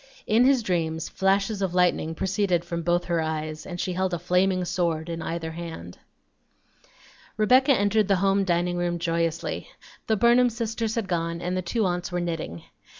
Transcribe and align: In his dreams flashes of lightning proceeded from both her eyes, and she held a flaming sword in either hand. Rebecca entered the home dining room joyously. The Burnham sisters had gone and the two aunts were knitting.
In 0.25 0.45
his 0.45 0.63
dreams 0.63 1.09
flashes 1.09 1.61
of 1.61 1.75
lightning 1.75 2.15
proceeded 2.15 2.65
from 2.65 2.81
both 2.81 3.05
her 3.05 3.21
eyes, 3.21 3.67
and 3.67 3.79
she 3.79 3.93
held 3.93 4.15
a 4.15 4.17
flaming 4.17 4.65
sword 4.65 5.09
in 5.09 5.21
either 5.21 5.51
hand. 5.51 5.99
Rebecca 7.37 7.73
entered 7.73 8.07
the 8.07 8.15
home 8.15 8.43
dining 8.43 8.77
room 8.77 8.97
joyously. 8.97 9.67
The 10.07 10.17
Burnham 10.17 10.49
sisters 10.49 10.95
had 10.95 11.07
gone 11.07 11.39
and 11.39 11.55
the 11.55 11.61
two 11.61 11.85
aunts 11.85 12.11
were 12.11 12.19
knitting. 12.19 12.63